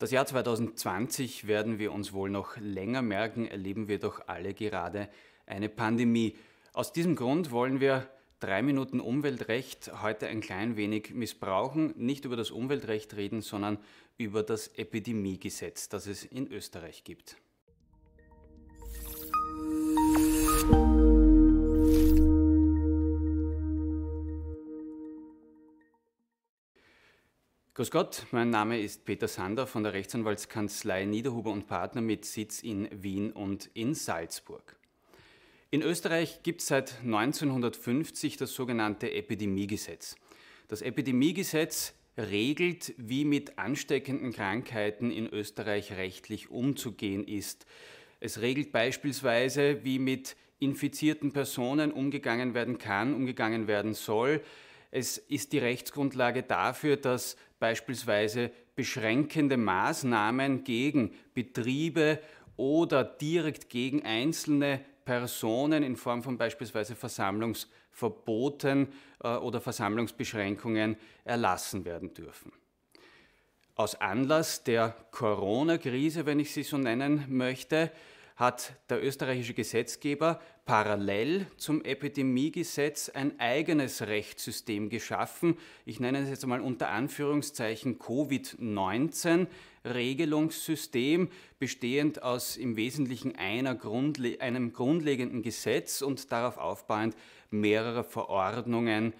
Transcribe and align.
Das 0.00 0.12
Jahr 0.12 0.24
2020 0.24 1.46
werden 1.46 1.78
wir 1.78 1.92
uns 1.92 2.14
wohl 2.14 2.30
noch 2.30 2.56
länger 2.56 3.02
merken, 3.02 3.46
erleben 3.46 3.86
wir 3.86 3.98
doch 3.98 4.28
alle 4.28 4.54
gerade 4.54 5.10
eine 5.44 5.68
Pandemie. 5.68 6.38
Aus 6.72 6.94
diesem 6.94 7.16
Grund 7.16 7.50
wollen 7.50 7.80
wir 7.80 8.08
drei 8.38 8.62
Minuten 8.62 8.98
Umweltrecht 8.98 9.92
heute 10.00 10.28
ein 10.28 10.40
klein 10.40 10.78
wenig 10.78 11.12
missbrauchen, 11.12 11.92
nicht 11.98 12.24
über 12.24 12.36
das 12.36 12.50
Umweltrecht 12.50 13.14
reden, 13.14 13.42
sondern 13.42 13.76
über 14.16 14.42
das 14.42 14.68
Epidemiegesetz, 14.68 15.90
das 15.90 16.06
es 16.06 16.24
in 16.24 16.50
Österreich 16.50 17.04
gibt. 17.04 17.36
Grüß 27.80 27.90
Gott, 27.90 28.26
mein 28.30 28.50
Name 28.50 28.78
ist 28.78 29.06
Peter 29.06 29.26
Sander 29.26 29.66
von 29.66 29.82
der 29.82 29.94
Rechtsanwaltskanzlei 29.94 31.06
Niederhuber 31.06 31.50
und 31.50 31.66
Partner 31.66 32.02
mit 32.02 32.26
Sitz 32.26 32.60
in 32.60 32.86
Wien 32.92 33.32
und 33.32 33.70
in 33.72 33.94
Salzburg. 33.94 34.76
In 35.70 35.80
Österreich 35.80 36.42
gibt 36.42 36.60
es 36.60 36.66
seit 36.66 36.98
1950 37.04 38.36
das 38.36 38.52
sogenannte 38.52 39.10
Epidemiegesetz. 39.10 40.16
Das 40.68 40.82
Epidemiegesetz 40.82 41.94
regelt, 42.18 42.92
wie 42.98 43.24
mit 43.24 43.58
ansteckenden 43.58 44.34
Krankheiten 44.34 45.10
in 45.10 45.26
Österreich 45.26 45.92
rechtlich 45.92 46.50
umzugehen 46.50 47.26
ist. 47.26 47.64
Es 48.20 48.42
regelt 48.42 48.72
beispielsweise, 48.72 49.82
wie 49.84 49.98
mit 49.98 50.36
infizierten 50.58 51.32
Personen 51.32 51.92
umgegangen 51.92 52.52
werden 52.52 52.76
kann, 52.76 53.14
umgegangen 53.14 53.68
werden 53.68 53.94
soll. 53.94 54.42
Es 54.90 55.18
ist 55.18 55.52
die 55.52 55.58
Rechtsgrundlage 55.58 56.42
dafür, 56.42 56.96
dass 56.96 57.36
beispielsweise 57.58 58.50
beschränkende 58.74 59.56
Maßnahmen 59.56 60.64
gegen 60.64 61.12
Betriebe 61.34 62.18
oder 62.56 63.04
direkt 63.04 63.68
gegen 63.68 64.04
einzelne 64.04 64.80
Personen 65.04 65.82
in 65.82 65.96
Form 65.96 66.22
von 66.22 66.38
beispielsweise 66.38 66.94
Versammlungsverboten 66.94 68.88
äh, 69.22 69.28
oder 69.36 69.60
Versammlungsbeschränkungen 69.60 70.96
erlassen 71.24 71.84
werden 71.84 72.14
dürfen. 72.14 72.52
Aus 73.76 73.94
Anlass 73.94 74.62
der 74.64 74.94
Corona-Krise, 75.10 76.26
wenn 76.26 76.38
ich 76.38 76.52
sie 76.52 76.64
so 76.64 76.76
nennen 76.76 77.24
möchte, 77.28 77.90
hat 78.40 78.72
der 78.88 79.04
österreichische 79.04 79.52
Gesetzgeber 79.52 80.40
parallel 80.64 81.46
zum 81.58 81.84
Epidemiegesetz 81.84 83.10
ein 83.10 83.38
eigenes 83.38 84.00
Rechtssystem 84.00 84.88
geschaffen. 84.88 85.58
Ich 85.84 86.00
nenne 86.00 86.20
es 86.20 86.30
jetzt 86.30 86.44
einmal 86.44 86.62
unter 86.62 86.88
Anführungszeichen 86.88 87.98
Covid-19 87.98 89.46
Regelungssystem, 89.84 91.28
bestehend 91.58 92.22
aus 92.22 92.56
im 92.56 92.76
Wesentlichen 92.76 93.36
Grundle 93.78 94.40
einem 94.40 94.72
grundlegenden 94.72 95.42
Gesetz 95.42 96.00
und 96.00 96.32
darauf 96.32 96.56
aufbauend 96.56 97.14
mehrerer 97.50 98.04
Verordnungen, 98.04 99.12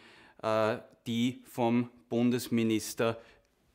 äh, 0.43 0.79
die 1.07 1.43
vom 1.45 1.91
Bundesminister 2.09 3.21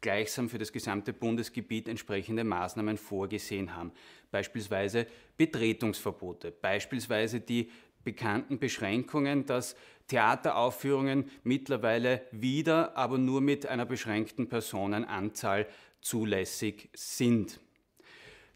gleichsam 0.05 0.49
für 0.49 0.59
das 0.59 0.71
gesamte 0.71 1.13
Bundesgebiet 1.13 1.87
entsprechende 1.87 2.43
Maßnahmen 2.43 2.95
vorgesehen 2.95 3.75
haben. 3.75 3.91
Beispielsweise 4.29 5.07
Betretungsverbote, 5.35 6.51
beispielsweise 6.51 7.41
die 7.41 7.71
bekannten 8.03 8.59
Beschränkungen, 8.59 9.47
dass 9.47 9.75
Theateraufführungen 10.07 11.31
mittlerweile 11.43 12.21
wieder, 12.29 12.95
aber 12.95 13.17
nur 13.17 13.41
mit 13.41 13.65
einer 13.65 13.87
beschränkten 13.87 14.47
Personenanzahl 14.47 15.65
zulässig 16.01 16.89
sind. 16.93 17.59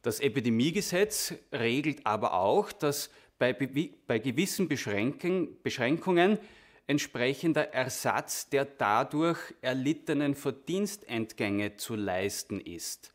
Das 0.04 0.20
Epidemiegesetz 0.20 1.34
regelt 1.52 2.06
aber 2.06 2.34
auch, 2.34 2.72
dass 2.72 3.10
bei, 3.40 3.54
bei 4.06 4.20
gewissen 4.20 4.68
Beschränkungen 4.68 6.38
entsprechender 6.90 7.72
Ersatz 7.72 8.50
der 8.50 8.66
dadurch 8.66 9.38
erlittenen 9.62 10.34
Verdienstentgänge 10.34 11.78
zu 11.78 11.96
leisten 11.96 12.60
ist. 12.60 13.14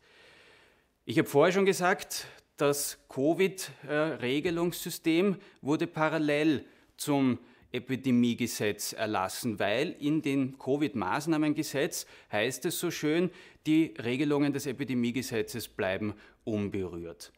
Ich 1.03 1.19
habe 1.19 1.27
vorher 1.27 1.51
schon 1.51 1.65
gesagt, 1.65 2.25
das 2.55 2.97
Covid-Regelungssystem 3.09 5.35
wurde 5.61 5.87
parallel 5.87 6.63
zum 6.95 7.37
Epidemiegesetz 7.73 8.93
erlassen, 8.93 9.59
weil 9.59 9.93
in 9.99 10.21
dem 10.21 10.57
Covid-Maßnahmengesetz 10.57 12.05
heißt 12.31 12.67
es 12.67 12.79
so 12.79 12.91
schön, 12.91 13.29
die 13.65 13.93
Regelungen 14.01 14.53
des 14.53 14.67
Epidemiegesetzes 14.67 15.67
bleiben 15.67 16.13
unberührt. 16.45 17.33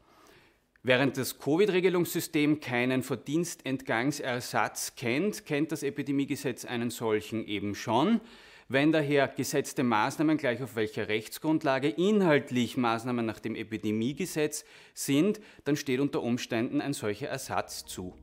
Während 0.87 1.17
das 1.17 1.37
Covid-Regelungssystem 1.37 2.61
keinen 2.61 3.03
Verdienstentgangsersatz 3.03 4.95
kennt, 4.95 5.45
kennt 5.45 5.73
das 5.73 5.83
Epidemiegesetz 5.83 6.63
einen 6.63 6.91
solchen 6.91 7.45
eben 7.45 7.75
schon. 7.75 8.21
Wenn 8.69 8.93
daher 8.93 9.27
gesetzte 9.27 9.83
Maßnahmen 9.83 10.37
gleich 10.37 10.63
auf 10.63 10.77
welcher 10.77 11.09
Rechtsgrundlage 11.09 11.89
inhaltlich 11.89 12.77
Maßnahmen 12.77 13.25
nach 13.25 13.39
dem 13.39 13.55
Epidemiegesetz 13.55 14.63
sind, 14.93 15.41
dann 15.65 15.75
steht 15.75 15.99
unter 15.99 16.23
Umständen 16.23 16.79
ein 16.79 16.93
solcher 16.93 17.27
Ersatz 17.27 17.83
zu. 17.85 18.13